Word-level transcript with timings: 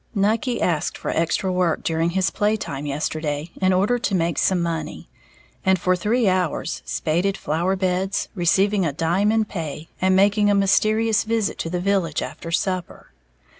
_Nucky 0.19 0.59
asked 0.59 0.97
for 0.97 1.11
extra 1.11 1.51
work 1.53 1.83
during 1.83 2.09
his 2.09 2.31
playtime 2.31 2.87
yesterday 2.87 3.51
in 3.61 3.71
order 3.71 3.99
to 3.99 4.15
make 4.15 4.39
some 4.39 4.59
money, 4.59 5.07
and 5.63 5.77
for 5.79 5.95
three 5.95 6.27
hours 6.27 6.81
spaded 6.85 7.37
flower 7.37 7.75
beds, 7.75 8.27
receiving 8.33 8.83
a 8.83 8.91
dime 8.93 9.31
in 9.31 9.45
pay, 9.45 9.89
and 10.01 10.15
making 10.15 10.49
a 10.49 10.55
mysterious 10.55 11.23
visit 11.23 11.59
to 11.59 11.69
the 11.69 11.79
village 11.79 12.23
after 12.23 12.49
supper. 12.49 13.11